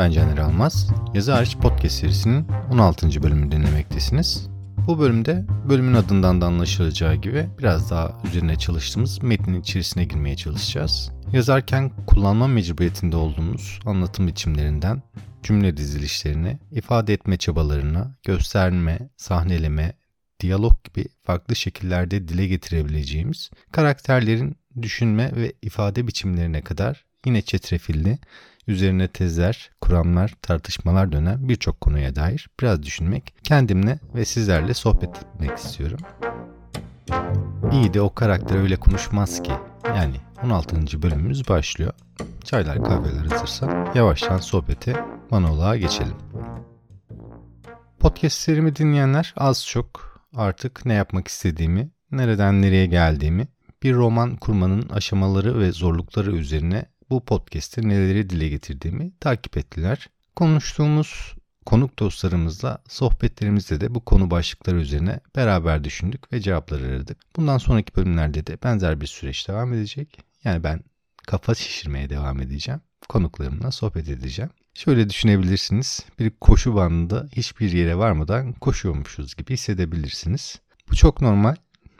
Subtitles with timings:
[0.00, 0.90] ben Caner Almaz.
[1.14, 3.22] Yazı Hariç Podcast serisinin 16.
[3.22, 4.48] bölümünü dinlemektesiniz.
[4.86, 11.10] Bu bölümde bölümün adından da anlaşılacağı gibi biraz daha üzerine çalıştığımız metnin içerisine girmeye çalışacağız.
[11.32, 15.02] Yazarken kullanma mecburiyetinde olduğumuz anlatım biçimlerinden
[15.42, 19.92] cümle dizilişlerine, ifade etme çabalarına, gösterme, sahneleme,
[20.40, 28.18] diyalog gibi farklı şekillerde dile getirebileceğimiz karakterlerin düşünme ve ifade biçimlerine kadar yine çetrefilli,
[28.70, 35.58] üzerine tezler, kuramlar, tartışmalar dönen birçok konuya dair biraz düşünmek, kendimle ve sizlerle sohbet etmek
[35.58, 35.98] istiyorum.
[37.72, 39.52] İyi de o karakter öyle konuşmaz ki.
[39.86, 41.02] Yani 16.
[41.02, 41.92] bölümümüz başlıyor.
[42.44, 44.96] Çaylar kahveler hazırsa yavaştan sohbete
[45.30, 46.16] monoloğa geçelim.
[48.00, 53.48] Podcast serimi dinleyenler az çok artık ne yapmak istediğimi, nereden nereye geldiğimi,
[53.82, 60.08] bir roman kurmanın aşamaları ve zorlukları üzerine bu podcast'te neleri dile getirdiğimi takip ettiler.
[60.36, 61.34] Konuştuğumuz
[61.66, 67.18] konuk dostlarımızla sohbetlerimizde de bu konu başlıkları üzerine beraber düşündük ve cevaplar aradık.
[67.36, 70.18] Bundan sonraki bölümlerde de benzer bir süreç devam edecek.
[70.44, 70.80] Yani ben
[71.26, 72.80] kafa şişirmeye devam edeceğim.
[73.08, 74.50] Konuklarımla sohbet edeceğim.
[74.74, 76.06] Şöyle düşünebilirsiniz.
[76.18, 80.60] Bir koşu bandında hiçbir yere varmadan koşuyormuşuz gibi hissedebilirsiniz.
[80.90, 81.56] Bu çok normal.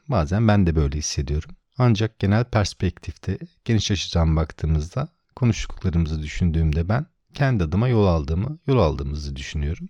[0.08, 1.50] Bazen ben de böyle hissediyorum.
[1.82, 9.36] Ancak genel perspektifte geniş açıdan baktığımızda konuştuklarımızı düşündüğümde ben kendi adıma yol aldığımı, yol aldığımızı
[9.36, 9.88] düşünüyorum.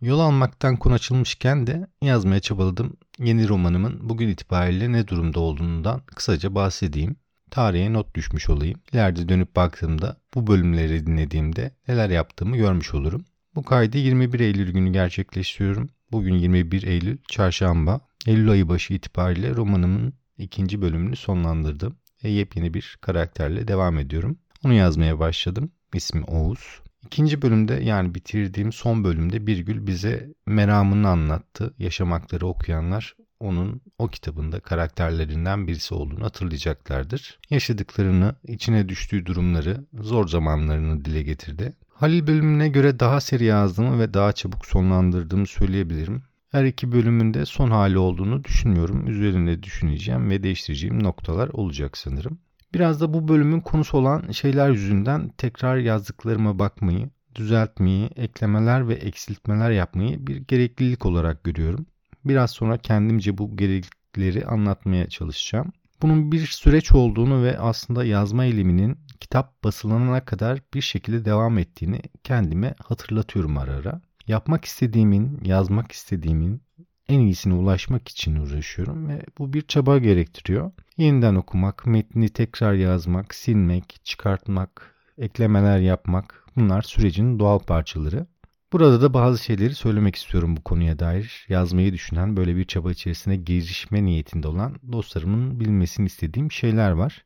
[0.00, 2.96] Yol almaktan konu açılmışken de yazmaya çabaladım.
[3.18, 7.16] Yeni romanımın bugün itibariyle ne durumda olduğundan kısaca bahsedeyim.
[7.50, 8.80] Tarihe not düşmüş olayım.
[8.92, 13.24] İleride dönüp baktığımda bu bölümleri dinlediğimde neler yaptığımı görmüş olurum.
[13.54, 15.88] Bu kaydı 21 Eylül günü gerçekleştiriyorum.
[16.12, 18.00] Bugün 21 Eylül çarşamba.
[18.26, 24.38] Eylül ayı başı itibariyle romanımın ikinci bölümünü sonlandırdım ve yepyeni bir karakterle devam ediyorum.
[24.64, 25.70] Onu yazmaya başladım.
[25.94, 26.80] İsmi Oğuz.
[27.06, 31.74] İkinci bölümde yani bitirdiğim son bölümde Birgül bize meramını anlattı.
[31.78, 37.38] Yaşamakları okuyanlar onun o kitabında karakterlerinden birisi olduğunu hatırlayacaklardır.
[37.50, 41.72] Yaşadıklarını, içine düştüğü durumları, zor zamanlarını dile getirdi.
[41.88, 46.22] Halil bölümüne göre daha seri yazdığımı ve daha çabuk sonlandırdığımı söyleyebilirim.
[46.50, 49.06] Her iki bölümünde son hali olduğunu düşünmüyorum.
[49.06, 52.38] Üzerinde düşüneceğim ve değiştireceğim noktalar olacak sanırım.
[52.74, 59.70] Biraz da bu bölümün konusu olan şeyler yüzünden tekrar yazdıklarıma bakmayı, düzeltmeyi, eklemeler ve eksiltmeler
[59.70, 61.86] yapmayı bir gereklilik olarak görüyorum.
[62.24, 65.72] Biraz sonra kendimce bu gereklilikleri anlatmaya çalışacağım.
[66.02, 72.00] Bunun bir süreç olduğunu ve aslında yazma eyleminin kitap basılana kadar bir şekilde devam ettiğini
[72.24, 76.62] kendime hatırlatıyorum ara ara yapmak istediğimin, yazmak istediğimin
[77.08, 80.72] en iyisine ulaşmak için uğraşıyorum ve bu bir çaba gerektiriyor.
[80.96, 88.26] Yeniden okumak, metni tekrar yazmak, silmek, çıkartmak, eklemeler yapmak bunlar sürecin doğal parçaları.
[88.72, 91.46] Burada da bazı şeyleri söylemek istiyorum bu konuya dair.
[91.48, 97.24] Yazmayı düşünen, böyle bir çaba içerisine girişme niyetinde olan dostlarımın bilmesini istediğim şeyler var.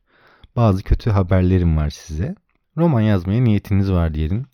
[0.55, 2.35] Bazı kötü haberlerim var size.
[2.77, 4.45] Roman yazmaya niyetiniz var diyelim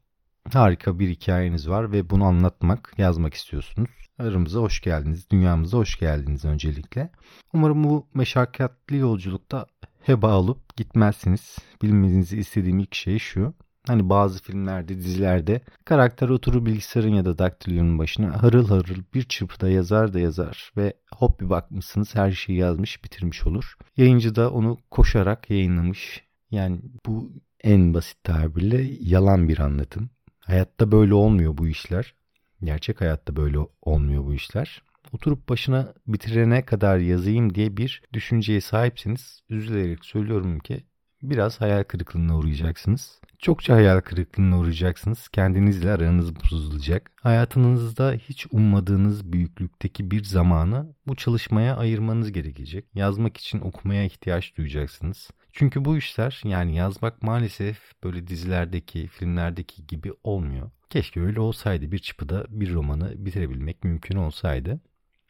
[0.53, 3.89] harika bir hikayeniz var ve bunu anlatmak, yazmak istiyorsunuz.
[4.19, 7.09] Aramıza hoş geldiniz, dünyamıza hoş geldiniz öncelikle.
[7.53, 9.65] Umarım bu meşakkatli yolculukta
[10.01, 11.57] heba olup gitmezsiniz.
[11.81, 13.53] Bilmenizi istediğim ilk şey şu.
[13.87, 19.69] Hani bazı filmlerde, dizilerde karakter oturur bilgisayarın ya da daktilonun başına harıl harıl bir çırpıda
[19.69, 23.75] yazar da yazar ve hop bir bakmışsınız her şeyi yazmış bitirmiş olur.
[23.97, 26.23] Yayıncı da onu koşarak yayınlamış.
[26.51, 27.31] Yani bu
[27.63, 30.09] en basit tabirle yalan bir anlatım.
[30.51, 32.15] Hayatta böyle olmuyor bu işler.
[32.63, 34.83] Gerçek hayatta böyle olmuyor bu işler.
[35.11, 40.83] Oturup başına bitirene kadar yazayım diye bir düşünceye sahipseniz üzülerek söylüyorum ki
[41.23, 43.21] biraz hayal kırıklığına uğrayacaksınız.
[43.39, 45.29] Çokça hayal kırıklığına uğrayacaksınız.
[45.29, 47.11] Kendinizle aranız bozulacak.
[47.21, 52.85] Hayatınızda hiç ummadığınız büyüklükteki bir zamanı bu çalışmaya ayırmanız gerekecek.
[52.93, 55.29] Yazmak için okumaya ihtiyaç duyacaksınız.
[55.53, 60.71] Çünkü bu işler yani yazmak maalesef böyle dizilerdeki, filmlerdeki gibi olmuyor.
[60.89, 64.79] Keşke öyle olsaydı bir çıpıda bir romanı bitirebilmek mümkün olsaydı.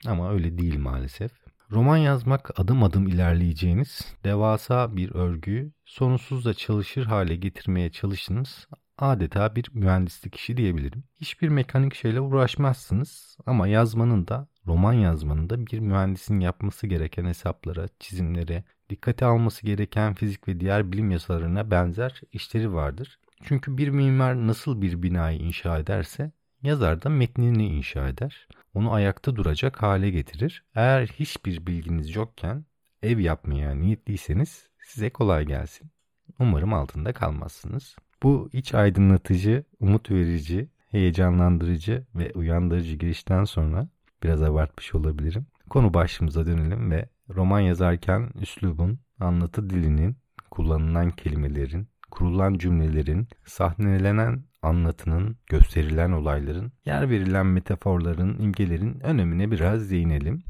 [0.06, 1.32] Ama öyle değil maalesef.
[1.72, 9.66] Roman yazmak adım adım ilerleyeceğiniz devasa bir örgüyü sonsuzda çalışır hale getirmeye çalışınız adeta bir
[9.74, 11.04] mühendislik işi diyebilirim.
[11.22, 17.88] Hiçbir mekanik şeyle uğraşmazsınız ama yazmanın da roman yazmanın da bir mühendisin yapması gereken hesaplara,
[18.00, 23.20] çizimlere, dikkate alması gereken fizik ve diğer bilim yasalarına benzer işleri vardır.
[23.44, 26.32] Çünkü bir mimar nasıl bir binayı inşa ederse
[26.64, 28.48] yazar da metnini inşa eder.
[28.74, 30.64] Onu ayakta duracak hale getirir.
[30.76, 32.66] Eğer hiçbir bilginiz yokken
[33.04, 35.92] ev yapmaya niyetliyseniz size kolay gelsin.
[36.40, 37.96] Umarım altında kalmazsınız.
[38.24, 43.88] Bu iç aydınlatıcı, umut verici, heyecanlandırıcı ve uyandırıcı girişten sonra
[44.24, 45.46] biraz abartmış olabilirim.
[45.70, 50.18] Konu başlığımıza dönelim ve roman yazarken üslubun, anlatı dilinin,
[50.51, 60.44] kullanılan kelimelerin, kurulan cümlelerin, sahnelenen anlatının, gösterilen olayların, yer verilen metaforların, imgelerin önemine biraz değinelim.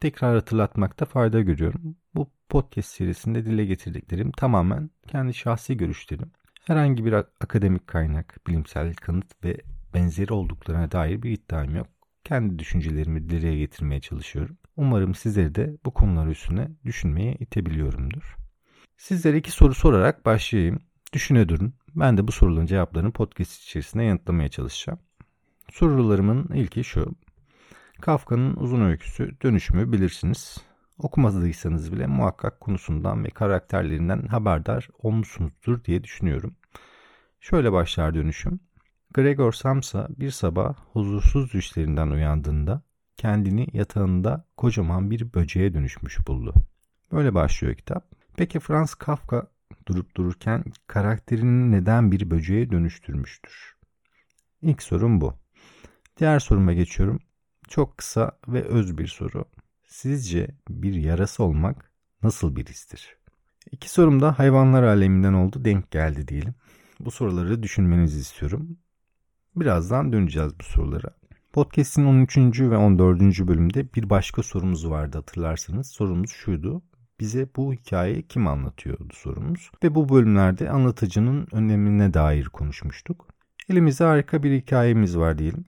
[0.00, 1.96] Tekrar hatırlatmakta fayda görüyorum.
[2.14, 6.32] Bu podcast serisinde dile getirdiklerim tamamen kendi şahsi görüşlerim.
[6.66, 9.56] Herhangi bir akademik kaynak, bilimsel kanıt ve
[9.94, 11.86] benzeri olduklarına dair bir iddiam yok.
[12.24, 14.57] Kendi düşüncelerimi dile getirmeye çalışıyorum.
[14.78, 18.36] Umarım sizleri de bu konular üstüne düşünmeye itebiliyorumdur.
[18.96, 20.78] Sizlere iki soru sorarak başlayayım.
[21.12, 21.74] Düşüne durun.
[21.96, 24.98] Ben de bu soruların cevaplarını podcast içerisinde yanıtlamaya çalışacağım.
[25.72, 27.14] Sorularımın ilki şu.
[28.00, 30.58] Kafka'nın uzun öyküsü Dönüşümü bilirsiniz.
[30.98, 36.56] Okumadıysanız bile muhakkak konusundan ve karakterlerinden haberdar olmuşsunuzdur diye düşünüyorum.
[37.40, 38.60] Şöyle başlar dönüşüm.
[39.14, 42.87] Gregor Samsa bir sabah huzursuz düşlerinden uyandığında
[43.18, 46.54] kendini yatağında kocaman bir böceğe dönüşmüş buldu.
[47.12, 48.04] Böyle başlıyor kitap.
[48.36, 49.46] Peki Franz Kafka
[49.86, 53.76] durup dururken karakterini neden bir böceğe dönüştürmüştür?
[54.62, 55.34] İlk sorum bu.
[56.16, 57.18] Diğer soruma geçiyorum.
[57.68, 59.44] Çok kısa ve öz bir soru.
[59.86, 61.92] Sizce bir yarası olmak
[62.22, 63.16] nasıl bir histir?
[63.72, 66.54] İki sorum da hayvanlar aleminden oldu denk geldi diyelim.
[67.00, 68.78] Bu soruları düşünmenizi istiyorum.
[69.56, 71.18] Birazdan döneceğiz bu sorulara.
[71.58, 72.60] Podcast'in 13.
[72.60, 73.20] ve 14.
[73.20, 75.86] bölümde bir başka sorumuz vardı hatırlarsanız.
[75.86, 76.82] Sorumuz şuydu.
[77.20, 79.70] Bize bu hikayeyi kim anlatıyordu sorumuz.
[79.84, 83.26] Ve bu bölümlerde anlatıcının önemine dair konuşmuştuk.
[83.68, 85.64] Elimizde harika bir hikayemiz var diyelim.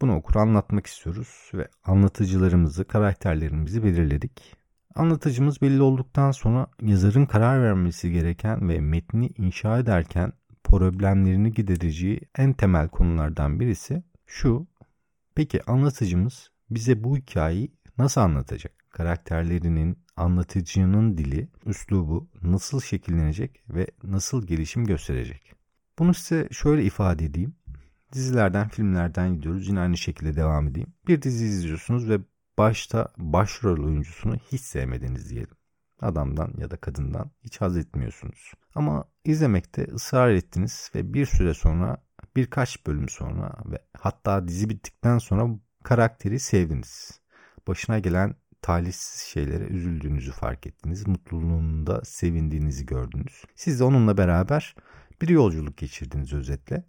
[0.00, 4.56] Bunu okur anlatmak istiyoruz ve anlatıcılarımızı, karakterlerimizi belirledik.
[4.94, 10.32] Anlatıcımız belli olduktan sonra yazarın karar vermesi gereken ve metni inşa ederken
[10.64, 14.66] problemlerini gidereceği en temel konulardan birisi şu.
[15.34, 18.72] Peki anlatıcımız bize bu hikayeyi nasıl anlatacak?
[18.90, 25.52] Karakterlerinin, anlatıcının dili, üslubu nasıl şekillenecek ve nasıl gelişim gösterecek?
[25.98, 27.54] Bunu size şöyle ifade edeyim.
[28.12, 29.68] Dizilerden, filmlerden gidiyoruz.
[29.68, 30.92] Yine aynı şekilde devam edeyim.
[31.06, 32.20] Bir dizi izliyorsunuz ve
[32.58, 35.56] başta başrol oyuncusunu hiç sevmediniz diyelim.
[36.00, 38.52] Adamdan ya da kadından hiç haz etmiyorsunuz.
[38.74, 42.02] Ama izlemekte ısrar ettiniz ve bir süre sonra
[42.36, 45.48] birkaç bölüm sonra ve hatta dizi bittikten sonra
[45.82, 47.20] karakteri sevdiniz.
[47.68, 51.06] Başına gelen talihsiz şeylere üzüldüğünüzü fark ettiniz.
[51.06, 53.44] Mutluluğunda sevindiğinizi gördünüz.
[53.54, 54.74] Siz de onunla beraber
[55.22, 56.84] bir yolculuk geçirdiniz özetle.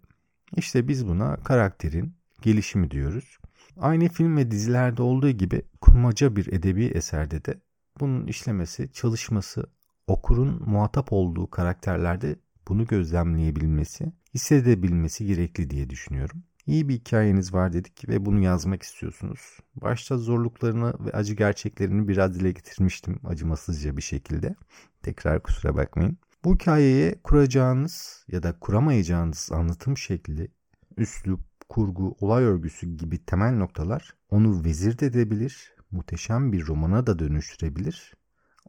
[0.56, 3.38] İşte biz buna karakterin gelişimi diyoruz.
[3.80, 7.60] Aynı film ve dizilerde olduğu gibi kurmaca bir edebi eserde de
[8.00, 9.66] bunun işlemesi, çalışması,
[10.06, 12.36] okurun muhatap olduğu karakterlerde
[12.68, 16.42] bunu gözlemleyebilmesi, hissedebilmesi gerekli diye düşünüyorum.
[16.66, 19.58] İyi bir hikayeniz var dedik ve bunu yazmak istiyorsunuz.
[19.74, 24.54] Başta zorluklarını ve acı gerçeklerini biraz dile getirmiştim acımasızca bir şekilde.
[25.02, 26.18] Tekrar kusura bakmayın.
[26.44, 30.48] Bu hikayeye kuracağınız ya da kuramayacağınız anlatım şekli,
[30.96, 37.18] üslup, kurgu, olay örgüsü gibi temel noktalar onu vezir de edebilir, muhteşem bir romana da
[37.18, 38.14] dönüştürebilir.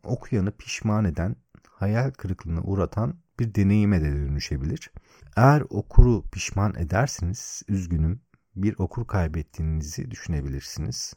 [0.03, 1.35] Okuyanı pişman eden,
[1.69, 4.91] hayal kırıklığına uğratan bir deneyime de dönüşebilir.
[5.35, 8.21] Eğer okuru pişman edersiniz, üzgünüm,
[8.55, 11.13] bir okur kaybettiğinizi düşünebilirsiniz.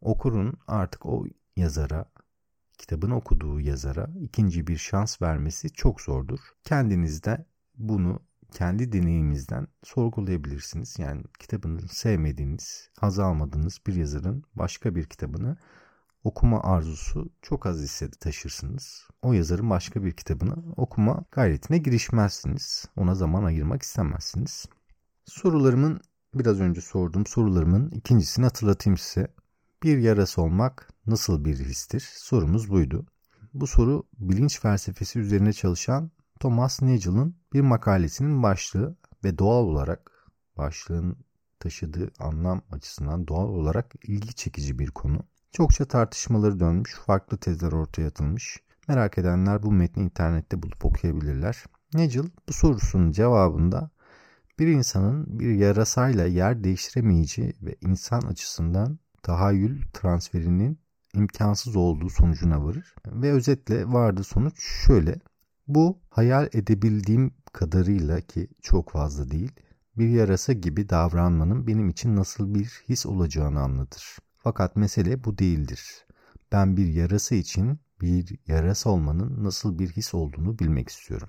[0.00, 2.04] Okurun artık o yazara,
[2.78, 6.38] kitabın okuduğu yazara ikinci bir şans vermesi çok zordur.
[6.64, 7.46] Kendinizde
[7.78, 10.98] bunu kendi deneyiminizden sorgulayabilirsiniz.
[10.98, 15.56] Yani kitabını sevmediğiniz, haz almadığınız bir yazarın başka bir kitabını
[16.24, 19.08] okuma arzusu çok az hissedi taşırsınız.
[19.22, 22.84] O yazarın başka bir kitabını okuma gayretine girişmezsiniz.
[22.96, 24.66] Ona zaman ayırmak istemezsiniz.
[25.24, 26.00] Sorularımın
[26.34, 29.28] biraz önce sorduğum sorularımın ikincisini hatırlatayım size.
[29.82, 32.10] Bir yarası olmak nasıl bir histir?
[32.14, 33.06] Sorumuz buydu.
[33.54, 41.16] Bu soru bilinç felsefesi üzerine çalışan Thomas Nagel'ın bir makalesinin başlığı ve doğal olarak başlığın
[41.60, 45.18] taşıdığı anlam açısından doğal olarak ilgi çekici bir konu.
[45.54, 48.60] Çokça tartışmaları dönmüş, farklı tezler ortaya atılmış.
[48.88, 51.64] Merak edenler bu metni internette bulup okuyabilirler.
[51.92, 53.90] Nagel bu sorusunun cevabında
[54.58, 60.78] bir insanın bir yarasayla yer değiştiremeyeceği ve insan açısından tahayyül transferinin
[61.14, 62.94] imkansız olduğu sonucuna varır.
[63.06, 65.20] Ve özetle vardı sonuç şöyle.
[65.68, 69.52] Bu hayal edebildiğim kadarıyla ki çok fazla değil
[69.96, 74.18] bir yarasa gibi davranmanın benim için nasıl bir his olacağını anlatır.
[74.44, 76.06] Fakat mesele bu değildir.
[76.52, 81.28] Ben bir yarası için bir yarasa olmanın nasıl bir his olduğunu bilmek istiyorum.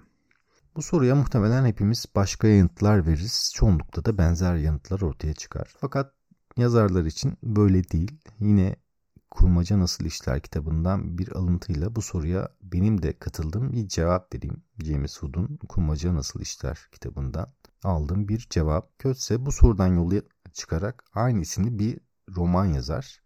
[0.75, 3.51] Bu soruya muhtemelen hepimiz başka yanıtlar veririz.
[3.55, 5.73] Çoğunlukla da benzer yanıtlar ortaya çıkar.
[5.77, 6.13] Fakat
[6.57, 8.17] yazarlar için böyle değil.
[8.39, 8.75] Yine
[9.31, 14.63] Kurmaca Nasıl İşler kitabından bir alıntıyla bu soruya benim de katıldığım bir cevap vereyim.
[14.83, 17.53] James Hood'un Kurmaca Nasıl İşler kitabından
[17.83, 18.99] aldığım bir cevap.
[18.99, 20.21] Kötse bu sorudan yola
[20.53, 21.99] çıkarak aynı isimli bir
[22.35, 23.21] roman yazar.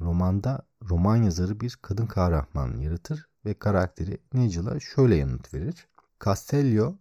[0.00, 5.88] Romanda roman yazarı bir kadın kahraman yaratır ve karakteri Nigel'a şöyle yanıt verir.
[6.24, 6.94] Castello,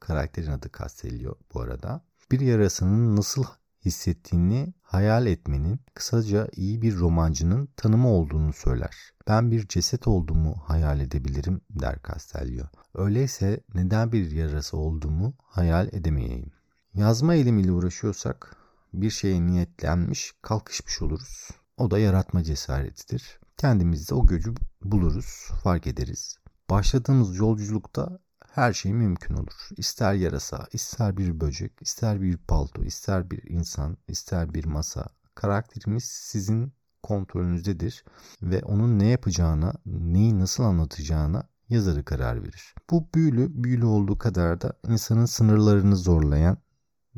[0.00, 3.44] karakterin adı Castello bu arada, bir yarasının nasıl
[3.84, 8.96] hissettiğini hayal etmenin kısaca iyi bir romancının tanımı olduğunu söyler.
[9.28, 12.64] Ben bir ceset olduğumu hayal edebilirim der Castello.
[12.94, 16.52] Öyleyse neden bir yarası olduğumu hayal edemeyeyim.
[16.94, 18.56] Yazma eylemiyle uğraşıyorsak
[18.92, 21.48] bir şeye niyetlenmiş, kalkışmış oluruz.
[21.76, 23.40] O da yaratma cesaretidir.
[23.56, 26.38] Kendimizde o gücü buluruz, fark ederiz.
[26.70, 28.18] Başladığımız yolculukta
[28.52, 29.68] her şey mümkün olur.
[29.76, 35.06] İster yarasa, ister bir böcek, ister bir palto, ister bir insan, ister bir masa.
[35.34, 38.04] Karakterimiz sizin kontrolünüzdedir
[38.42, 42.74] ve onun ne yapacağına, neyi nasıl anlatacağına yazarı karar verir.
[42.90, 46.58] Bu büyülü, büyülü olduğu kadar da insanın sınırlarını zorlayan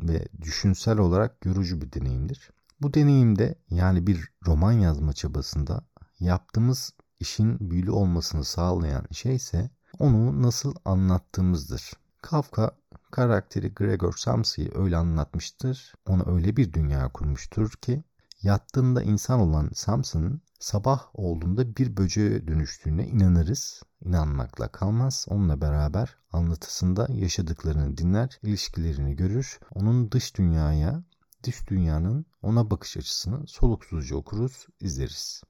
[0.01, 2.51] ve düşünsel olarak yorucu bir deneyimdir.
[2.81, 5.85] Bu deneyimde yani bir roman yazma çabasında
[6.19, 11.91] yaptığımız işin büyülü olmasını sağlayan şey ise onu nasıl anlattığımızdır.
[12.21, 12.71] Kafka
[13.11, 15.93] karakteri Gregor Samsa'yı öyle anlatmıştır.
[16.07, 18.03] Ona öyle bir dünya kurmuştur ki
[18.41, 23.83] yattığında insan olan Samsa'nın sabah olduğunda bir böceğe dönüştüğüne inanırız.
[24.05, 25.25] İnanmakla kalmaz.
[25.29, 29.59] Onunla beraber anlatısında yaşadıklarını dinler, ilişkilerini görür.
[29.75, 31.03] Onun dış dünyaya,
[31.43, 35.43] dış dünyanın ona bakış açısını soluksuzca okuruz, izleriz.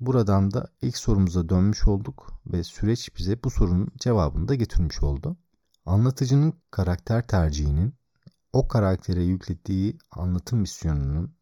[0.00, 5.36] Buradan da ilk sorumuza dönmüş olduk ve süreç bize bu sorunun cevabını da getirmiş oldu.
[5.86, 7.94] Anlatıcının karakter tercihinin
[8.52, 11.34] o karaktere yüklediği anlatım misyonunun,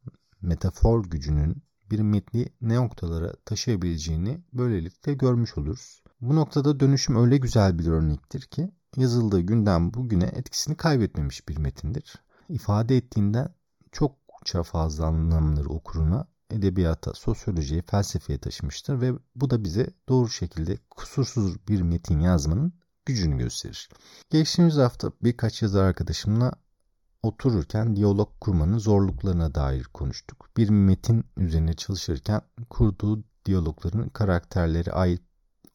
[0.43, 6.03] metafor gücünün bir metni ne noktalara taşıyabileceğini böylelikle görmüş oluruz.
[6.21, 12.15] Bu noktada dönüşüm öyle güzel bir örnektir ki yazıldığı günden bugüne etkisini kaybetmemiş bir metindir.
[12.49, 13.55] İfade ettiğinden
[13.93, 21.69] çokça fazla anlamları okuruna edebiyata, sosyolojiye, felsefeye taşımıştır ve bu da bize doğru şekilde kusursuz
[21.69, 22.73] bir metin yazmanın
[23.07, 23.89] gücünü gösterir.
[24.31, 26.53] Geçtiğimiz hafta birkaç yazar arkadaşımla
[27.23, 30.51] otururken diyalog kurmanın zorluklarına dair konuştuk.
[30.57, 35.23] Bir metin üzerine çalışırken kurduğu diyalogların karakterleri ait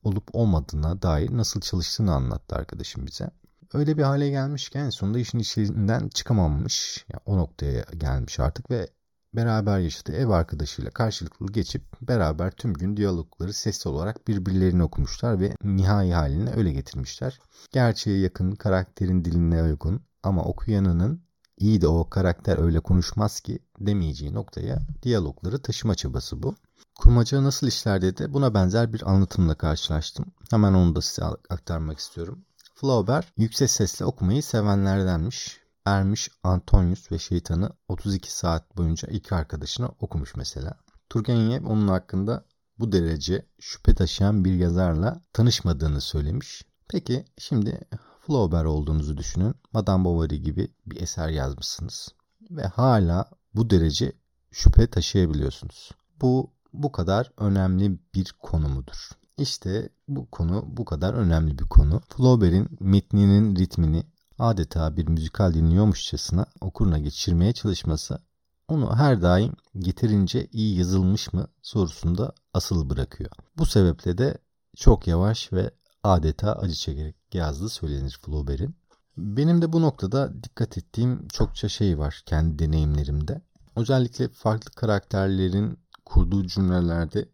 [0.03, 3.29] olup olmadığına dair nasıl çalıştığını anlattı arkadaşım bize.
[3.73, 7.05] Öyle bir hale gelmişken sonunda işin içinden çıkamamış.
[7.13, 8.89] Yani o noktaya gelmiş artık ve
[9.33, 15.55] beraber yaşadığı ev arkadaşıyla karşılıklı geçip beraber tüm gün diyalogları sesli olarak birbirlerini okumuşlar ve
[15.63, 17.39] nihai haline öyle getirmişler.
[17.71, 21.21] Gerçeğe yakın, karakterin diline uygun ama okuyanının
[21.61, 26.55] iyi de o karakter öyle konuşmaz ki demeyeceği noktaya diyalogları taşıma çabası bu.
[26.99, 30.25] Kurmaca nasıl işlerde de buna benzer bir anlatımla karşılaştım.
[30.49, 32.45] Hemen onu da size aktarmak istiyorum.
[32.75, 35.61] Flaubert yüksek sesle okumayı sevenlerdenmiş.
[35.85, 40.73] Ermiş Antonius ve Şeytanı 32 saat boyunca iki arkadaşına okumuş mesela.
[41.09, 42.45] Turgenev onun hakkında
[42.79, 46.65] bu derece şüphe taşıyan bir yazarla tanışmadığını söylemiş.
[46.87, 47.81] Peki şimdi
[48.31, 49.55] Flaubert olduğunuzu düşünün.
[49.73, 52.09] Madame Bovary gibi bir eser yazmışsınız.
[52.51, 54.13] Ve hala bu derece
[54.51, 55.91] şüphe taşıyabiliyorsunuz.
[56.21, 59.09] Bu bu kadar önemli bir konu mudur?
[59.37, 62.01] İşte bu konu bu kadar önemli bir konu.
[62.09, 64.03] Flaubert'in metninin ritmini
[64.39, 68.19] adeta bir müzikal dinliyormuşçasına okuruna geçirmeye çalışması
[68.67, 73.31] onu her daim getirince iyi yazılmış mı sorusunda asıl bırakıyor.
[73.57, 74.37] Bu sebeple de
[74.75, 75.71] çok yavaş ve
[76.03, 78.75] adeta acı çekerek yazdığı söylenir Flaubert'in.
[79.17, 83.41] Benim de bu noktada dikkat ettiğim çokça şey var kendi deneyimlerimde.
[83.75, 87.29] Özellikle farklı karakterlerin kurduğu cümlelerde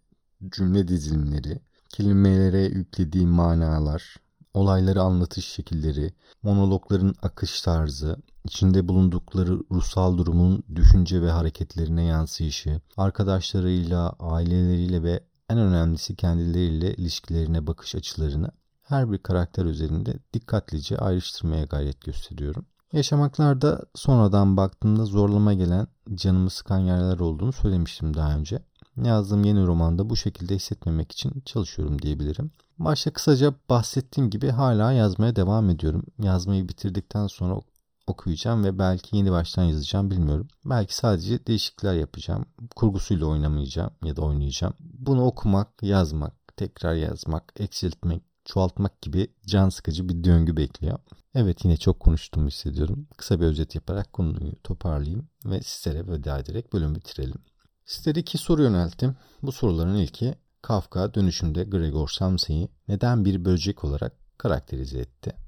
[0.50, 1.60] cümle dizilimleri,
[1.90, 4.16] kelimelere yüklediği manalar,
[4.54, 14.10] olayları anlatış şekilleri, monologların akış tarzı, içinde bulundukları ruhsal durumun düşünce ve hareketlerine yansıyışı, arkadaşlarıyla,
[14.20, 18.52] aileleriyle ve en önemlisi kendileriyle ilişkilerine bakış açılarını
[18.84, 22.66] her bir karakter üzerinde dikkatlice ayrıştırmaya gayret gösteriyorum.
[22.94, 28.60] Yaşamaklarda sonradan baktığımda zorlama gelen, canımı sıkan yerler olduğunu söylemiştim daha önce.
[29.04, 32.52] Yazdığım yeni romanda bu şekilde hissetmemek için çalışıyorum diyebilirim.
[32.80, 36.04] Başta kısaca bahsettiğim gibi hala yazmaya devam ediyorum.
[36.20, 37.62] Yazmayı bitirdikten sonra
[38.10, 40.48] okuyacağım ve belki yeni baştan yazacağım bilmiyorum.
[40.66, 42.46] Belki sadece değişiklikler yapacağım.
[42.76, 44.74] Kurgusuyla oynamayacağım ya da oynayacağım.
[44.80, 51.00] Bunu okumak, yazmak, tekrar yazmak, eksiltmek, çoğaltmak gibi can sıkıcı bir döngü bekliyor.
[51.36, 53.08] Evet yine çok konuştuğumu hissediyorum.
[53.18, 57.42] Kısa bir özet yaparak konuyu toparlayayım ve sizlere veda ederek bölümü bitirelim.
[57.86, 59.16] Sizlere iki soru yönelttim.
[59.42, 65.47] Bu soruların ilki Kafka dönüşümde Gregor Samsa'yı neden bir böcek olarak karakterize etti?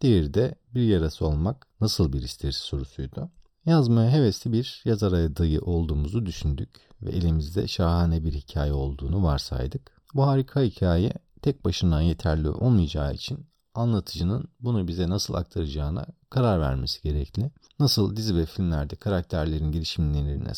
[0.00, 3.30] Diğeri de bir yarası olmak nasıl bir histir sorusuydu.
[3.66, 6.68] Yazmaya hevesli bir yazar adayı olduğumuzu düşündük
[7.02, 10.00] ve elimizde şahane bir hikaye olduğunu varsaydık.
[10.14, 17.02] Bu harika hikaye tek başına yeterli olmayacağı için anlatıcının bunu bize nasıl aktaracağına karar vermesi
[17.02, 17.50] gerekli.
[17.78, 20.52] Nasıl dizi ve filmlerde karakterlerin gelişimlerine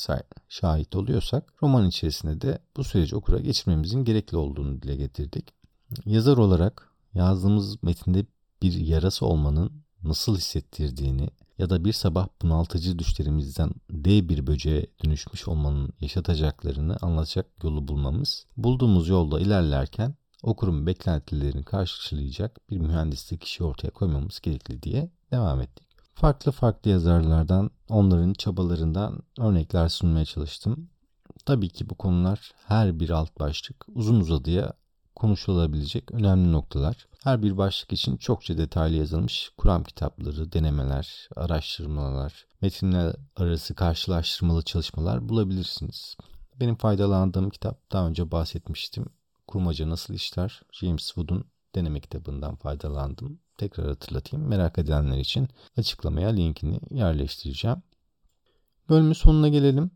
[0.49, 5.55] şahit oluyorsak roman içerisinde de bu süreci okura geçirmemizin gerekli olduğunu dile getirdik.
[6.07, 8.27] Yazar olarak yazdığımız metinde
[8.63, 11.29] bir yarası olmanın nasıl hissettirdiğini
[11.59, 18.47] ya da bir sabah bunaltıcı düşlerimizden dev bir böceğe dönüşmüş olmanın yaşatacaklarını anlatacak yolu bulmamız,
[18.57, 25.87] bulduğumuz yolda ilerlerken okurun beklentilerini karşılayacak bir mühendislik işi ortaya koymamız gerekli diye devam ettik.
[26.15, 30.89] Farklı farklı yazarlardan, onların çabalarından örnekler sunmaya çalıştım.
[31.47, 34.73] Tabii ki bu konular her bir alt başlık uzun uzadıya
[35.15, 37.07] konuşulabilecek önemli noktalar.
[37.25, 45.29] Her bir başlık için çokça detaylı yazılmış kuram kitapları, denemeler, araştırmalar, metinler arası karşılaştırmalı çalışmalar
[45.29, 46.17] bulabilirsiniz.
[46.61, 49.07] Benim faydalandığım kitap daha önce bahsetmiştim.
[49.47, 50.63] Kurmaca Nasıl İşler?
[50.73, 53.39] James Wood'un deneme kitabından faydalandım.
[53.59, 54.49] Tekrar hatırlatayım.
[54.49, 57.83] Merak edenler için açıklamaya linkini yerleştireceğim.
[58.89, 59.91] Bölümün sonuna gelelim.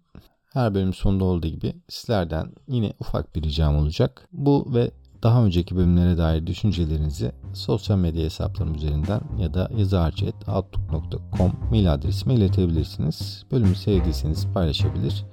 [0.53, 4.29] Her bölüm sonunda olduğu gibi sizlerden yine ufak bir ricam olacak.
[4.33, 4.91] Bu ve
[5.23, 13.45] daha önceki bölümlere dair düşüncelerinizi sosyal medya hesaplarım üzerinden ya da yazarcı.outlook.com mail adresime iletebilirsiniz.
[13.53, 15.25] Bölümü sevdiyseniz paylaşabilir,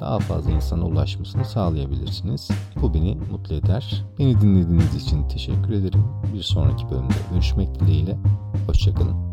[0.00, 2.48] daha fazla insana ulaşmasını sağlayabilirsiniz.
[2.82, 4.04] Bu beni mutlu eder.
[4.18, 6.04] Beni dinlediğiniz için teşekkür ederim.
[6.34, 8.18] Bir sonraki bölümde görüşmek dileğiyle.
[8.66, 9.30] Hoşçakalın.